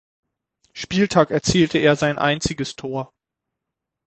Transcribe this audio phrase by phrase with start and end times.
[0.73, 3.13] Spieltag erzielte er sein einziges Tor.